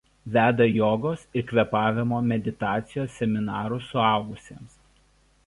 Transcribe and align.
Veda 0.35 0.65
jogos 0.77 1.25
ir 1.41 1.45
kvėpavimo 1.51 2.23
meditacijos 2.31 3.15
seminarus 3.21 3.93
suaugusiems. 3.93 4.77